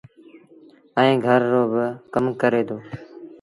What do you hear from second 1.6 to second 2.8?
با ڪم ڪري دو۔